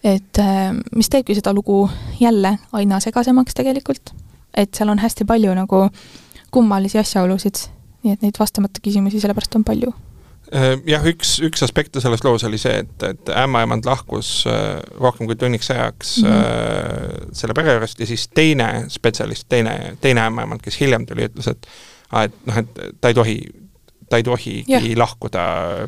et 0.05 0.43
äh, 0.43 0.73
mis 0.95 1.09
teebki 1.09 1.37
seda 1.39 1.55
lugu 1.55 1.89
jälle 2.21 2.59
aina 2.73 3.01
segasemaks 3.01 3.55
tegelikult, 3.55 4.15
et 4.55 4.75
seal 4.75 4.93
on 4.93 5.01
hästi 5.01 5.25
palju 5.25 5.55
nagu 5.55 5.87
kummalisi 6.51 6.99
asjaolusid, 6.99 7.69
nii 8.05 8.19
et 8.19 8.27
neid 8.27 8.39
vastamata 8.39 8.83
küsimusi 8.85 9.23
sellepärast 9.23 9.57
on 9.57 9.65
palju 9.65 9.95
Äh, 9.95 10.14
jah, 10.87 11.07
üks, 11.09 11.39
üks 11.45 11.65
aspekte 11.67 12.03
selles 12.03 12.23
loos 12.25 12.45
oli 12.47 12.59
see, 12.61 12.85
et, 12.85 13.07
et 13.09 13.33
ämmaemand 13.43 13.87
lahkus 13.89 14.45
äh, 14.51 14.79
rohkem 15.01 15.27
kui 15.31 15.37
tunniks 15.39 15.71
ajaks 15.75 16.17
mm 16.23 16.31
-hmm. 16.31 17.33
selle 17.33 17.55
pere 17.55 17.73
juurest 17.73 18.01
ja 18.01 18.07
siis 18.07 18.29
teine 18.29 18.85
spetsialist, 18.89 19.49
teine, 19.49 19.97
teine 20.01 20.27
ämmaemand, 20.27 20.63
kes 20.63 20.81
hiljem 20.81 21.07
tuli, 21.07 21.27
ütles, 21.29 21.51
et 21.51 21.67
aa, 22.13 22.25
et 22.25 22.35
noh, 22.47 22.59
et 22.59 22.81
ta 23.01 23.09
ei 23.09 23.15
tohi, 23.15 23.39
ta 24.11 24.17
ei 24.17 24.23
tohigi 24.23 24.65
yeah. 24.69 24.99
lahkuda 24.99 25.43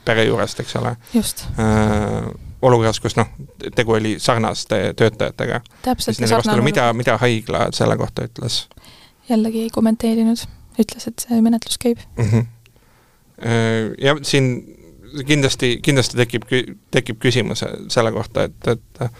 pere 0.05 0.25
juurest, 0.25 0.61
eks 0.61 0.77
ole. 0.77 0.97
just 1.15 1.47
äh, 1.59 2.27
olukorras, 2.63 3.01
kus 3.01 3.17
noh, 3.17 3.29
tegu 3.75 3.93
oli 3.93 4.17
sarnaste 4.19 4.95
töötajatega. 4.97 5.61
täpselt, 5.83 6.27
sarnane 6.27 6.63
mida, 6.63 6.93
mida 6.93 7.19
haigla 7.23 7.69
selle 7.73 7.97
kohta 7.97 8.27
ütles? 8.27 8.67
jällegi 9.29 9.63
ei 9.63 9.71
kommenteerinud, 9.71 10.43
ütles, 10.79 11.07
et 11.07 11.27
see 11.29 11.41
menetlus 11.43 11.79
käib 11.79 11.99
mm. 12.17 12.25
-hmm 12.25 12.56
Äh, 13.43 13.93
jah, 14.01 14.21
siin 14.23 14.53
kindlasti, 15.27 15.77
kindlasti 15.85 16.17
tekib, 16.19 16.47
tekib 16.93 17.19
küsimus 17.21 17.65
selle 17.93 18.13
kohta, 18.13 18.49
et, 18.49 18.71
et 18.75 19.11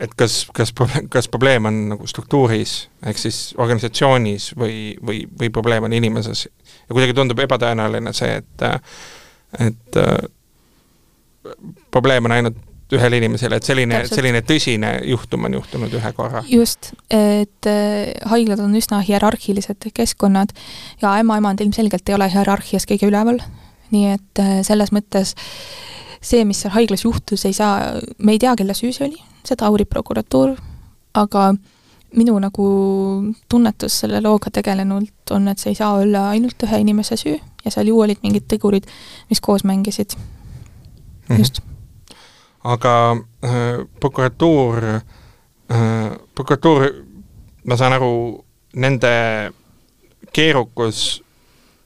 et 0.00 0.14
kas, 0.16 0.46
kas, 0.56 0.72
kas 1.12 1.28
probleem 1.28 1.68
on 1.68 1.80
nagu 1.92 2.06
struktuuris, 2.08 2.88
ehk 3.04 3.18
siis 3.20 3.40
organisatsioonis 3.60 4.54
või, 4.56 4.96
või, 5.04 5.26
või 5.40 5.50
probleem 5.52 5.84
on 5.84 5.92
inimeses. 5.92 6.46
ja 6.46 6.94
kuidagi 6.94 7.16
tundub 7.16 7.42
ebatõenäoline 7.44 8.12
see, 8.16 8.38
et, 8.40 8.64
et 9.66 10.00
probleem 11.92 12.24
on 12.24 12.36
ainult 12.38 12.64
ühele 12.96 13.20
inimesele, 13.20 13.60
et 13.60 13.66
selline, 13.66 14.02
selline 14.10 14.42
tõsine 14.46 14.92
juhtum 15.08 15.46
on 15.48 15.56
juhtunud 15.58 15.94
ühe 16.00 16.12
korra. 16.16 16.42
just, 16.50 16.92
et 17.10 17.68
äh, 17.70 18.12
haiglad 18.32 18.62
on 18.64 18.74
üsna 18.76 19.00
hierarhilised 19.06 19.90
keskkonnad 19.94 20.54
ja 21.02 21.14
ämmaemand 21.20 21.60
ilmselgelt 21.60 22.08
ei 22.08 22.18
ole 22.18 22.30
hierarhias 22.32 22.88
kõige 22.90 23.10
üleval, 23.10 23.40
nii 23.94 24.14
et 24.14 24.42
äh, 24.42 24.60
selles 24.66 24.92
mõttes 24.96 25.34
see, 26.20 26.44
mis 26.44 26.62
seal 26.62 26.74
haiglas 26.74 27.04
juhtus, 27.04 27.46
ei 27.48 27.56
saa, 27.56 28.00
me 28.18 28.36
ei 28.36 28.42
tea, 28.42 28.54
kelle 28.58 28.76
süü 28.76 28.92
see 28.92 29.08
oli, 29.08 29.20
seda 29.46 29.70
uurib 29.72 29.88
prokuratuur, 29.90 30.56
aga 31.16 31.50
minu 32.18 32.34
nagu 32.42 32.66
tunnetus 33.48 34.00
selle 34.02 34.20
looga 34.24 34.50
tegelenult 34.50 35.34
on, 35.34 35.48
et 35.48 35.62
see 35.62 35.72
ei 35.74 35.78
saa 35.78 35.94
olla 36.02 36.28
ainult 36.34 36.66
ühe 36.66 36.82
inimese 36.82 37.16
süü 37.20 37.38
ja 37.64 37.70
seal 37.70 37.90
ju 37.90 38.00
olid 38.02 38.22
mingid 38.24 38.48
tegurid, 38.50 38.88
mis 39.30 39.40
koos 39.40 39.64
mängisid 39.64 40.16
mm. 40.16 41.36
-hmm. 41.36 41.69
Aga 42.64 43.16
äh, 43.44 43.86
prokuratuur 44.00 44.84
äh,, 44.84 46.10
prokuratuur, 46.34 46.90
ma 47.64 47.76
saan 47.76 47.92
aru, 47.96 48.12
nende 48.74 49.52
keerukus 50.32 51.22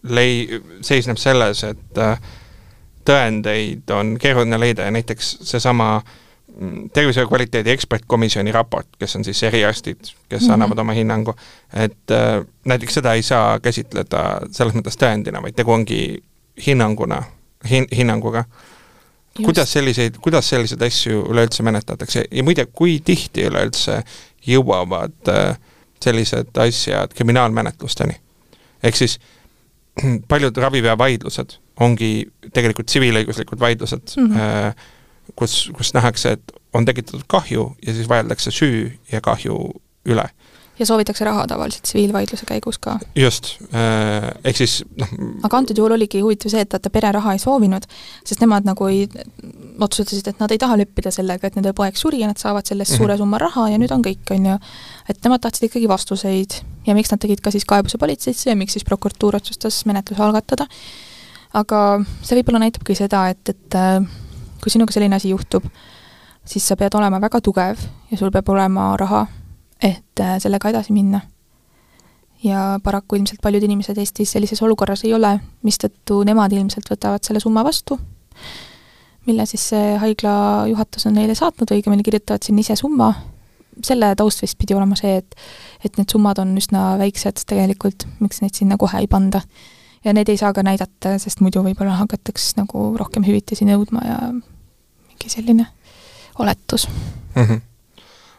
lei-, 0.03 0.61
seisneb 0.85 1.21
selles, 1.21 1.65
et 1.65 2.01
äh, 2.01 2.19
tõendeid 3.05 3.91
on 3.95 4.15
keeruline 4.21 4.59
leida 4.61 4.89
ja 4.89 4.95
näiteks 4.95 5.37
seesama 5.45 5.89
mm, 6.01 6.91
tervishoiu 6.97 7.29
kvaliteedi 7.29 7.73
ekspertkomisjoni 7.75 8.53
raport, 8.53 8.89
kes 8.99 9.17
on 9.17 9.25
siis 9.25 9.43
eriarstid, 9.43 10.01
kes 10.29 10.43
mm 10.43 10.49
-hmm. 10.49 10.53
annavad 10.53 10.79
oma 10.79 10.93
hinnangu, 10.93 11.37
et 11.73 12.11
äh, 12.11 12.45
näiteks 12.65 12.95
seda 12.95 13.15
ei 13.15 13.23
saa 13.23 13.61
käsitleda 13.61 14.41
selles 14.51 14.75
mõttes 14.75 14.99
tõendina, 15.01 15.43
vaid 15.43 15.55
tegu 15.55 15.73
ongi 15.73 16.23
hinnanguna 16.67 17.23
hin,, 17.71 17.87
hinnanguga 17.97 18.45
kuidas 19.43 19.73
selliseid, 19.73 20.19
kuidas 20.23 20.49
selliseid 20.49 20.83
asju 20.87 21.25
üleüldse 21.33 21.65
menetletakse 21.67 22.25
ja 22.31 22.45
muide, 22.47 22.67
kui 22.67 22.99
tihti 23.05 23.49
üleüldse 23.49 24.01
jõuavad 24.47 25.31
äh, 25.33 25.57
sellised 26.05 26.57
asjad 26.61 27.15
kriminaalmenetlusteni? 27.17 28.21
ehk 28.85 28.99
siis 29.01 29.19
paljud 30.31 30.57
raviveavaidlused 30.61 31.59
ongi 31.85 32.11
tegelikult 32.55 32.87
tsiviilõiguslikud 32.87 33.61
vaidlused 33.61 34.15
mm, 34.17 34.35
-hmm. 34.35 34.85
kus, 35.35 35.71
kus 35.75 35.95
nähakse, 35.95 36.37
et 36.39 36.53
on 36.73 36.85
tekitatud 36.85 37.25
kahju 37.27 37.77
ja 37.87 37.95
siis 37.95 38.09
vaieldakse 38.09 38.51
süü 38.51 38.93
ja 39.13 39.21
kahju 39.21 39.59
üle 40.07 40.29
ja 40.79 40.87
soovitakse 40.87 41.25
raha 41.25 41.47
tavaliselt 41.47 41.83
tsiviilvaidluse 41.87 42.47
käigus 42.47 42.79
ka. 42.83 42.99
just, 43.17 43.51
äh, 43.75 44.31
ehk 44.45 44.57
siis 44.57 44.83
noh 44.99 45.13
aga 45.47 45.59
antud 45.59 45.79
juhul 45.79 45.95
oligi 45.95 46.23
huvitav 46.25 46.51
see, 46.51 46.65
et 46.65 46.75
vaata, 46.75 46.91
pere 46.91 47.13
raha 47.15 47.35
ei 47.37 47.43
soovinud, 47.43 47.87
sest 48.27 48.43
nemad 48.43 48.67
nagu 48.67 48.89
ei, 48.91 49.05
otsustasid, 49.79 50.33
et 50.33 50.43
nad 50.43 50.55
ei 50.55 50.59
taha 50.59 50.79
leppida 50.81 51.13
sellega, 51.15 51.47
et 51.47 51.59
nende 51.59 51.75
poeg 51.77 51.99
suri 51.99 52.23
ja 52.25 52.31
nad 52.31 52.41
saavad 52.41 52.67
sellest 52.67 52.93
mm 52.93 52.95
-hmm. 52.95 53.05
suure 53.05 53.17
summa 53.19 53.39
raha 53.39 53.69
ja 53.71 53.79
nüüd 53.79 53.95
on 53.95 54.03
kõik, 54.03 54.35
on 54.35 54.47
ju. 54.47 54.59
et 55.09 55.25
nemad 55.25 55.41
tahtsid 55.41 55.69
ikkagi 55.69 55.89
vastuseid 55.89 56.61
ja 56.87 56.95
miks 56.95 57.11
nad 57.11 57.21
tegid 57.21 57.41
ka 57.41 57.51
siis 57.51 57.65
kaebuse 57.65 57.99
politseisse 57.99 58.51
ja 58.51 58.57
miks 58.57 58.73
siis 58.73 58.85
prokuratuur 58.85 59.37
otsustas 59.37 59.87
menetluse 59.87 60.23
algatada. 60.23 60.67
aga 61.53 62.05
see 62.23 62.37
võib-olla 62.37 62.59
näitabki 62.59 62.95
seda, 62.95 63.29
et, 63.29 63.49
et 63.49 63.75
äh, 63.75 64.03
kui 64.63 64.71
sinuga 64.71 64.93
selline 64.93 65.17
asi 65.17 65.31
juhtub, 65.31 65.65
siis 66.45 66.69
sa 66.69 66.77
pead 66.77 66.95
olema 66.95 67.21
väga 67.21 67.41
tugev 67.41 67.79
ja 68.11 68.17
sul 68.17 68.31
peab 68.31 68.49
olema 68.49 68.97
raha 68.97 69.27
et 69.85 70.21
äh, 70.21 70.39
sellega 70.39 70.73
edasi 70.73 70.93
minna. 70.93 71.21
ja 72.45 72.79
paraku 72.83 73.17
ilmselt 73.17 73.41
paljud 73.43 73.63
inimesed 73.65 73.97
Eestis 73.99 74.35
sellises 74.35 74.61
olukorras 74.63 75.05
ei 75.07 75.15
ole, 75.17 75.31
mistõttu 75.65 76.19
nemad 76.29 76.53
ilmselt 76.53 76.91
võtavad 76.93 77.25
selle 77.25 77.41
summa 77.41 77.63
vastu, 77.65 77.97
mille 79.25 79.47
siis 79.49 79.63
see 79.73 79.95
haigla 80.01 80.35
juhatus 80.69 81.07
on 81.09 81.17
neile 81.17 81.37
saatnud, 81.39 81.73
õigemini 81.73 82.05
kirjutavad 82.05 82.45
sinna 82.45 82.61
ise 82.61 82.77
summa, 82.77 83.15
selle 83.85 84.11
taust 84.19 84.45
vist 84.45 84.59
pidi 84.61 84.77
olema 84.77 84.97
see, 85.01 85.17
et 85.23 85.39
et 85.85 85.97
need 86.01 86.13
summad 86.13 86.41
on 86.41 86.53
üsna 86.57 86.95
väiksed 87.01 87.45
tegelikult, 87.49 88.07
miks 88.21 88.41
neid 88.45 88.57
sinna 88.57 88.77
kohe 88.81 89.01
ei 89.01 89.09
panda. 89.09 89.41
ja 90.05 90.13
need 90.13 90.29
ei 90.29 90.37
saa 90.37 90.53
ka 90.53 90.63
näidata, 90.63 91.19
sest 91.19 91.41
muidu 91.41 91.63
võib-olla 91.65 91.97
hakataks 92.03 92.57
nagu 92.57 92.91
rohkem 93.01 93.25
hüvitisi 93.25 93.65
nõudma 93.65 94.05
ja 94.05 94.19
mingi 94.33 95.31
selline 95.33 95.67
oletus 96.39 96.89
mm. 96.89 97.43
-hmm. 97.43 97.61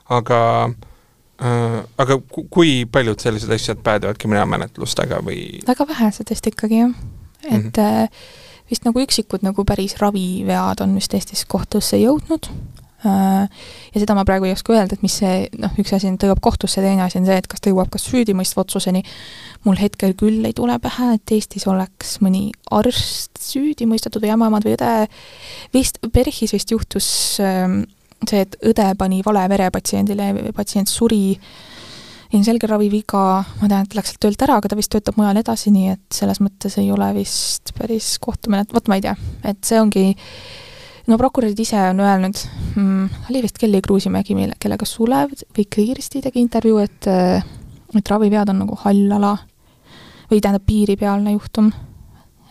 aga 0.10 0.42
Äh, 0.70 0.95
aga 1.40 2.20
kui 2.50 2.86
paljud 2.92 3.20
sellised 3.20 3.52
asjad 3.52 3.84
päädivad 3.84 4.20
kriminaalmenetlustega 4.22 5.20
või? 5.26 5.60
väga 5.68 5.88
vähesed 5.88 6.32
vist 6.32 6.48
ikkagi 6.48 6.80
jah, 6.80 6.96
et 7.44 7.52
mm 7.52 7.72
-hmm. 7.76 8.10
vist 8.72 8.86
nagu 8.88 9.04
üksikud 9.04 9.44
nagu 9.44 9.66
päris 9.66 9.98
ravivead 10.00 10.82
on 10.82 10.96
vist 10.96 11.14
Eestis 11.14 11.46
kohtusse 11.46 11.98
jõudnud, 11.98 12.48
ja 13.06 14.02
seda 14.02 14.16
ma 14.18 14.24
praegu 14.26 14.48
ei 14.48 14.54
oska 14.56 14.74
öelda, 14.74 14.98
et 14.98 15.04
mis 15.06 15.16
see, 15.22 15.48
noh, 15.62 15.74
üks 15.82 15.94
asi 15.96 16.10
on, 16.10 16.18
ta 16.18 16.30
jõuab 16.30 16.42
kohtusse, 16.44 16.82
teine 16.84 17.04
asi 17.06 17.20
on 17.20 17.28
see, 17.28 17.38
et 17.42 17.48
kas 17.52 17.62
ta 17.62 17.72
jõuab 17.72 17.92
kas 17.94 18.06
süüdimõistva 18.10 18.64
otsuseni, 18.66 19.04
mul 19.66 19.78
hetkel 19.80 20.16
küll 20.18 20.46
ei 20.48 20.56
tule 20.58 20.78
pähe, 20.82 21.12
et 21.18 21.36
Eestis 21.36 21.68
oleks 21.72 22.18
mõni 22.26 22.48
arst 22.74 23.42
süüdi 23.42 23.88
mõistetud 23.90 24.24
või 24.26 24.34
ämmaemand 24.36 24.68
või 24.68 24.78
õde, 24.78 24.94
vist, 25.76 26.00
PERHis 26.14 26.56
vist 26.56 26.74
juhtus 26.74 27.10
ähm, 27.44 27.84
see, 28.30 28.44
et 28.46 28.58
õde 28.72 28.90
pani 29.00 29.22
vale 29.26 29.46
vere 29.52 29.70
patsiendile, 29.74 30.52
patsient 30.56 30.92
suri, 30.92 31.38
ilmselge 32.36 32.68
raviviga, 32.68 33.24
ma 33.62 33.70
tean, 33.72 33.86
et 33.86 33.96
läks 33.96 34.14
sealt 34.14 34.22
töölt 34.26 34.46
ära, 34.46 34.60
aga 34.60 34.72
ta 34.72 34.78
vist 34.80 34.92
töötab 34.94 35.18
mujal 35.20 35.40
edasi, 35.40 35.72
nii 35.72 35.92
et 35.94 36.20
selles 36.20 36.42
mõttes 36.44 36.78
ei 36.82 36.92
ole 36.92 37.12
vist 37.16 37.74
päris 37.78 38.16
kohtumenet-, 38.24 38.74
vot 38.76 38.90
ma 38.92 39.00
ei 39.00 39.06
tea, 39.06 39.16
et 39.46 39.62
see 39.66 39.80
ongi 39.80 40.06
no 41.06 41.20
prokurörid 41.22 41.60
ise 41.62 41.80
on 41.92 42.02
öelnud 42.02 42.40
mm,, 42.76 43.28
oli 43.30 43.44
vist 43.46 43.60
Kelly 43.62 43.82
Kruusimägi, 43.86 44.36
mille, 44.38 44.58
kellega 44.60 44.88
Sulev 44.90 45.36
või 45.56 45.68
Kristi 45.70 46.24
tegi 46.26 46.42
intervjuu, 46.42 46.82
et 46.82 47.12
et 47.96 48.10
ravivead 48.12 48.50
on 48.52 48.64
nagu 48.66 48.78
hall 48.84 49.12
ala 49.16 49.36
või 50.32 50.42
tähendab, 50.42 50.66
piiripealne 50.68 51.36
juhtum. 51.36 51.70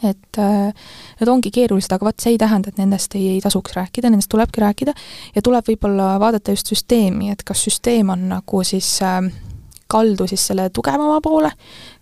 Et 0.04 0.38
need 0.40 1.30
ongi 1.30 1.50
keerulised, 1.54 1.92
aga 1.94 2.08
vot 2.08 2.20
see 2.20 2.34
ei 2.34 2.38
tähenda, 2.40 2.70
et 2.70 2.78
nendest 2.80 3.14
ei, 3.18 3.28
ei 3.37 3.40
tasuks 3.44 3.76
rääkida, 3.76 4.11
nendest 4.11 4.30
tulebki 4.32 4.62
rääkida. 4.64 4.94
Ja 5.34 5.42
tuleb 5.42 5.66
võib-olla 5.68 6.14
vaadata 6.23 6.54
just 6.54 6.70
süsteemi, 6.73 7.30
et 7.32 7.42
kas 7.46 7.64
süsteem 7.66 8.12
on 8.14 8.28
nagu 8.32 8.62
siis 8.66 8.90
äh, 9.02 9.20
kaldu 9.87 10.26
siis 10.26 10.46
selle 10.46 10.70
tugevama 10.70 11.20
poole, 11.23 11.50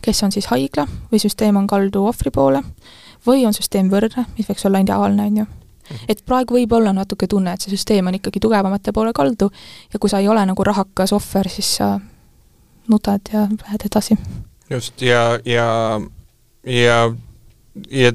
kes 0.03 0.23
on 0.23 0.33
siis 0.33 0.47
haigla, 0.53 0.87
või 1.13 1.21
süsteem 1.23 1.57
on 1.61 1.67
kaldu 1.67 2.07
ohvri 2.09 2.31
poole, 2.35 2.63
või 3.27 3.47
on 3.47 3.57
süsteem 3.57 3.91
võrdne, 3.93 4.27
mis 4.39 4.49
võiks 4.49 4.65
olla 4.69 4.81
ideaalne, 4.83 5.27
on 5.27 5.43
ju. 5.43 5.49
Et 6.09 6.23
praegu 6.25 6.57
võib 6.57 6.73
olla 6.73 6.93
natuke 6.97 7.27
tunne, 7.29 7.53
et 7.53 7.61
see 7.61 7.75
süsteem 7.75 8.07
on 8.09 8.17
ikkagi 8.17 8.41
tugevamate 8.41 8.95
poole 8.97 9.13
kaldu 9.13 9.51
ja 9.93 9.99
kui 10.01 10.09
sa 10.09 10.23
ei 10.23 10.29
ole 10.31 10.45
nagu 10.47 10.65
rahakas 10.65 11.13
ohver, 11.13 11.51
siis 11.53 11.75
sa 11.81 11.97
nutad 12.89 13.29
ja 13.33 13.45
lähed 13.51 13.87
edasi. 13.91 14.17
Just, 14.71 15.03
ja, 15.03 15.39
ja, 15.45 16.01
ja, 16.65 16.99
ja 17.91 18.13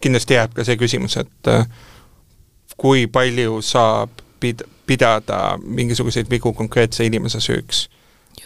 kindlasti 0.00 0.38
jääb 0.38 0.54
ka 0.54 0.64
see 0.66 0.78
küsimus, 0.80 1.16
et 1.20 1.50
äh, 1.50 1.66
kui 2.76 3.06
palju 3.10 3.60
saab 3.64 4.22
pid-, 4.40 4.66
pidada 4.86 5.58
mingisuguseid 5.62 6.30
vigu 6.30 6.52
konkreetse 6.56 7.06
inimese 7.06 7.40
süüks. 7.44 7.88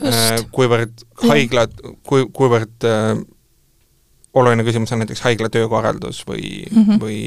Äh, 0.01 0.41
kuivõrd 0.55 1.05
haiglad, 1.29 1.75
kui, 2.09 2.25
kuivõrd 2.33 2.89
äh, 2.89 3.19
oluline 4.35 4.65
küsimus 4.65 4.93
on 4.95 5.03
näiteks 5.03 5.21
haigla 5.27 5.51
töökorraldus 5.53 6.23
või 6.29 6.65
mm, 6.71 6.85
-hmm. 6.85 7.03
või 7.03 7.19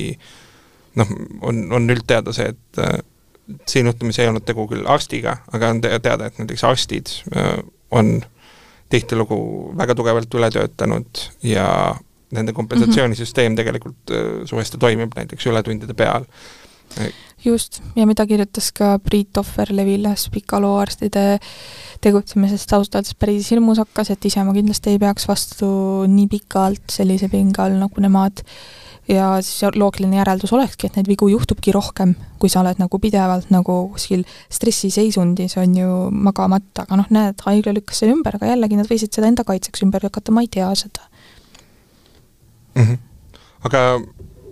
noh, 0.95 1.11
on, 1.41 1.61
on 1.77 1.89
üldteada 1.93 2.33
see, 2.33 2.49
et 2.55 2.81
äh, 2.81 2.97
siin 3.69 3.85
juhtumis 3.85 4.19
ei 4.19 4.27
olnud 4.27 4.45
tegu 4.45 4.65
küll 4.67 4.87
arstiga, 4.89 5.37
aga 5.53 5.69
on 5.69 5.81
te 5.81 5.93
teada, 5.99 6.25
et 6.25 6.39
näiteks 6.41 6.63
arstid 6.63 7.13
äh, 7.35 7.59
on 7.91 8.17
tihtilugu 8.89 9.37
väga 9.77 9.95
tugevalt 9.95 10.33
üle 10.37 10.49
töötanud 10.53 11.21
ja 11.43 11.67
nende 12.35 12.53
kompensatsioonisüsteem 12.53 13.51
mm 13.51 13.53
-hmm. 13.53 13.61
tegelikult 13.63 14.11
äh, 14.11 14.45
suuresti 14.45 14.81
toimib 14.81 15.15
näiteks 15.15 15.47
ületundide 15.51 15.93
peal. 15.93 16.27
just, 17.45 17.81
ja 17.95 18.05
mida 18.05 18.25
kirjutas 18.25 18.71
ka 18.71 18.99
Priit 18.99 19.37
Ohver 19.37 19.67
Leviles 19.71 20.29
pika 20.29 20.59
loo 20.61 20.77
arstide 20.77 21.39
tegutsemisest 22.01 22.73
ausalt 22.73 22.95
öeldes 22.95 23.15
päris 23.15 23.51
hirmus 23.51 23.77
hakkas, 23.77 24.09
et 24.09 24.25
ise 24.25 24.43
ma 24.43 24.53
kindlasti 24.53 24.89
ei 24.89 24.99
peaks 24.99 25.27
vastu 25.27 25.67
nii 26.07 26.27
pikalt 26.27 26.89
sellise 26.91 27.29
pinge 27.29 27.61
all, 27.61 27.77
nagu 27.81 28.01
nemad 28.01 28.43
ja 29.07 29.41
siis 29.41 29.75
loogiline 29.75 30.17
järeldus 30.17 30.53
olekski, 30.53 30.87
et 30.87 30.97
neid 30.97 31.09
vigu 31.09 31.27
juhtubki 31.29 31.73
rohkem, 31.75 32.15
kui 32.41 32.49
sa 32.49 32.61
oled 32.63 32.79
nagu 32.81 32.99
pidevalt 33.01 33.51
nagu 33.53 33.77
kuskil 33.93 34.25
stressiseisundis, 34.53 35.57
on 35.61 35.75
ju, 35.77 35.97
magamata, 36.11 36.85
aga 36.85 37.01
noh, 37.01 37.11
näed, 37.13 37.41
haigla 37.45 37.75
lükkas 37.75 38.01
selle 38.01 38.15
ümber, 38.17 38.37
aga 38.37 38.53
jällegi 38.53 38.79
nad 38.79 38.89
võisid 38.89 39.13
seda 39.13 39.29
enda 39.29 39.45
kaitseks 39.47 39.85
ümber 39.85 40.05
lükata, 40.05 40.33
ma 40.33 40.45
ei 40.45 40.49
tea 40.51 40.71
seda 40.79 41.05
mm. 42.75 42.83
-hmm. 42.83 42.97
aga 43.63 43.79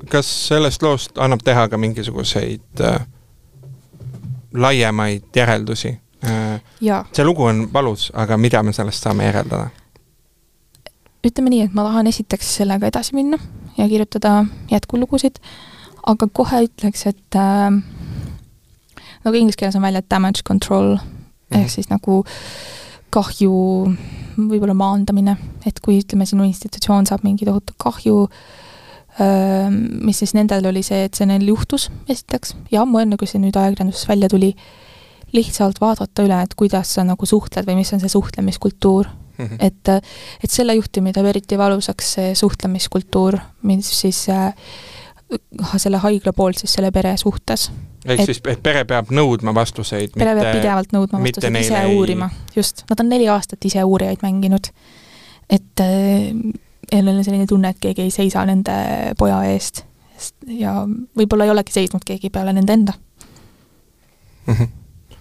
kas 0.10 0.48
sellest 0.48 0.84
loost 0.84 1.18
annab 1.18 1.44
teha 1.44 1.68
ka 1.70 1.77
mingisuguseid 1.77 2.82
äh, 2.82 3.08
laiemaid 4.53 5.24
järeldusi 5.36 6.00
äh,? 6.25 6.62
see 7.14 7.25
lugu 7.25 7.44
on 7.44 7.74
valus, 7.74 8.12
aga 8.16 8.38
mida 8.38 8.64
me 8.64 8.74
sellest 8.74 9.03
saame 9.03 9.25
järeldada? 9.25 9.70
ütleme 11.27 11.50
nii, 11.50 11.62
et 11.62 11.74
ma 11.74 11.83
tahan 11.88 12.07
esiteks 12.07 12.55
sellega 12.57 12.88
edasi 12.88 13.16
minna 13.16 13.38
ja 13.77 13.88
kirjutada 13.88 14.46
jätkulugusid, 14.72 15.40
aga 16.05 16.27
kohe 16.27 16.66
ütleks, 16.68 17.05
et 17.07 17.38
äh, 17.40 17.72
nagu 19.24 19.38
inglise 19.38 19.57
keeles 19.57 19.75
on 19.79 19.81
välja 19.81 20.01
damage 20.09 20.44
control 20.48 20.96
mm 20.96 21.00
-hmm. 21.00 21.59
ehk 21.62 21.70
siis 21.70 21.90
nagu 21.90 22.25
kahju 23.13 23.53
võib-olla 24.37 24.75
maandamine, 24.77 25.37
et 25.67 25.79
kui 25.83 25.99
ütleme, 26.01 26.25
sinu 26.29 26.45
institutsioon 26.47 27.07
saab 27.09 27.25
mingi 27.25 27.45
tohutu 27.47 27.75
kahju, 27.81 28.27
äh, 29.21 29.69
mis 29.69 30.23
siis 30.23 30.33
nendel 30.37 30.65
oli 30.71 30.83
see, 30.85 31.03
et 31.07 31.17
see 31.17 31.27
neil 31.29 31.45
juhtus, 31.47 31.89
esiteks, 32.09 32.55
ja 32.73 32.83
ammu 32.83 33.03
enne, 33.03 33.19
kui 33.19 33.29
see 33.29 33.41
nüüd 33.43 33.57
ajakirjanduses 33.59 34.09
välja 34.09 34.31
tuli, 34.33 34.53
lihtsalt 35.33 35.81
vaadata 35.81 36.25
üle, 36.25 36.39
et 36.45 36.53
kuidas 36.57 36.95
sa 36.95 37.05
nagu 37.05 37.25
suhtled 37.25 37.65
või 37.69 37.79
mis 37.81 37.93
on 37.95 38.01
see 38.03 38.11
suhtlemiskultuur 38.13 39.07
mm. 39.09 39.45
-hmm. 39.45 39.57
et, 39.59 39.89
et 40.43 40.51
selle 40.51 40.75
juhtumi 40.77 41.13
teeb 41.13 41.25
eriti 41.31 41.57
valusaks 41.57 42.13
see 42.17 42.35
suhtlemiskultuur, 42.37 43.39
mis 43.63 43.89
siis 44.01 44.27
äh, 44.29 44.53
selle 45.77 45.97
haigla 46.03 46.33
poolt 46.33 46.61
siis 46.61 46.73
selle 46.77 46.91
pere 46.91 47.15
suhtes. 47.17 47.71
Ehk 48.05 48.20
et, 48.20 48.25
siis, 48.25 48.42
et 48.51 48.63
pere 48.63 48.83
peab 48.89 49.11
nõudma 49.16 49.53
vastuseid, 49.55 50.13
pere 50.16 50.33
mitte, 50.33 50.44
peab 50.44 50.59
pidevalt 50.59 50.96
nõudma 50.96 51.22
vastuseid, 51.24 51.57
ise 51.61 51.79
ei... 51.79 51.96
uurima, 51.96 52.29
just, 52.55 52.83
nad 52.89 53.03
on 53.03 53.09
neli 53.13 53.29
aastat 53.31 53.66
ise 53.70 53.83
uurijaid 53.83 54.25
mänginud. 54.25 54.70
et 55.50 55.83
äh, 55.83 56.33
jälle 56.92 57.11
on 57.11 57.24
selline 57.24 57.48
tunne, 57.48 57.74
et 57.74 57.79
keegi 57.79 58.07
ei 58.07 58.11
seisa 58.11 58.46
nende 58.46 58.75
poja 59.18 59.44
eest 59.53 59.85
ja 60.48 60.83
võib-olla 61.18 61.48
ei 61.48 61.51
olegi 61.51 61.74
seisnud 61.75 62.03
keegi 62.05 62.29
peale 62.29 62.53
nende 62.53 62.74
enda 62.74 62.94
mm. 64.48 64.53
-hmm. 64.53 65.16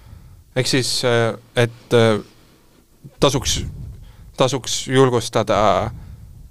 ehk 0.57 0.67
siis, 0.67 1.03
äh, 1.05 1.39
et 1.57 1.95
äh, 1.95 2.21
tasuks 3.21 3.63
tasuks 4.37 4.89
julgustada 4.89 5.91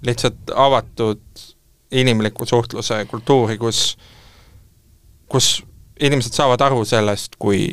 lihtsalt 0.06 0.50
avatud 0.54 1.20
inimliku 1.92 2.46
suhtluse 2.46 3.04
kultuuri, 3.04 3.58
kus, 3.58 3.98
kus 5.28 5.64
inimesed 6.02 6.36
saavad 6.36 6.62
aru 6.66 6.82
sellest, 6.88 7.38
kui, 7.42 7.66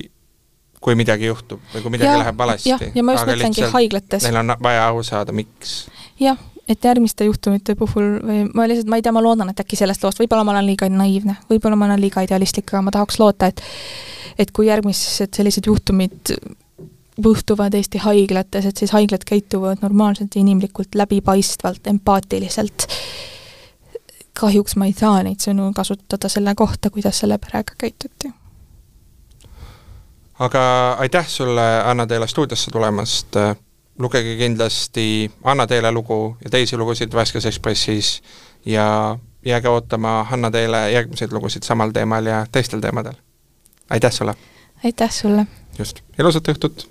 kui 0.82 0.96
midagi 1.00 1.30
juhtub 1.30 1.63
või 1.74 1.84
kui 1.84 1.96
midagi 1.98 2.12
ja, 2.12 2.22
läheb 2.24 2.38
valesti. 2.39 2.76
ja 2.96 3.04
ma 3.06 3.18
just 3.18 3.30
mõtlengi 3.30 3.74
haiglates. 3.74 4.28
Neil 4.28 4.39
on 4.44 4.56
vaja 4.63 4.86
aru 4.88 5.04
saada, 5.08 5.36
miks. 5.36 5.82
jah, 6.22 6.39
et 6.70 6.86
järgmiste 6.86 7.28
juhtumite 7.28 7.76
puhul 7.80 8.15
või 8.22 8.46
ma 8.54 8.70
lihtsalt, 8.70 8.92
ma 8.92 9.00
ei 9.00 9.06
tea, 9.06 9.15
ma 9.15 9.24
loodan, 9.26 9.52
et 9.52 9.65
äkki 9.65 9.80
sellest 9.80 10.06
loost, 10.06 10.22
võib-olla 10.22 10.46
ma 10.48 10.56
olen 10.56 10.70
liiga 10.70 10.89
naiivne, 10.94 11.39
võib-olla 11.50 11.80
ma 11.80 11.89
olen 11.89 12.02
liiga 12.02 12.24
idealistlik, 12.26 12.70
aga 12.74 12.86
ma 12.86 12.96
tahaks 12.96 13.20
loota, 13.22 13.50
et 13.52 13.63
et 14.39 14.52
kui 14.56 14.70
järgmised 14.70 15.36
sellised 15.36 15.65
juhtumid 15.68 16.32
juhtuvad 17.24 17.74
Eesti 17.76 18.00
haiglates, 18.04 18.65
et 18.65 18.78
siis 18.78 18.94
haiglad 18.96 19.26
käituvad 19.28 19.82
normaalselt, 19.84 20.36
inimlikult, 20.39 20.96
läbipaistvalt, 20.96 21.88
empaatiliselt. 21.92 22.88
Kahjuks 24.39 24.75
ma 24.80 24.88
ei 24.88 24.93
saa 24.97 25.23
neid 25.23 25.43
sõnu 25.43 25.71
kasutada 25.75 26.30
selle 26.32 26.56
kohta, 26.56 26.89
kuidas 26.89 27.19
selle 27.19 27.38
perega 27.38 27.75
käituti. 27.78 28.32
aga 30.39 30.62
aitäh 30.99 31.28
sulle, 31.28 31.65
Anna 31.86 32.08
Teele 32.08 32.28
stuudiosse 32.28 32.71
tulemast, 32.71 33.36
lugege 33.99 34.38
kindlasti 34.38 35.32
Anna 35.43 35.67
Teele 35.67 35.91
lugu 35.91 36.38
ja 36.43 36.49
teisi 36.49 36.78
lugusid 36.78 37.13
Värskes 37.13 37.45
Ekspressis 37.45 38.21
ja 38.65 39.17
jääge 39.45 39.69
ootama 39.69 40.23
Hanna 40.23 40.52
Teele 40.52 40.91
järgmiseid 40.91 41.32
lugusid 41.32 41.63
samal 41.63 41.91
teemal 41.91 42.25
ja 42.25 42.45
teistel 42.52 42.80
teemadel. 42.80 43.13
aitäh 43.89 44.12
sulle! 44.12 44.36
aitäh 44.86 45.12
sulle! 45.12 45.47
just, 45.80 45.99
ilusat 46.19 46.47
õhtut! 46.47 46.89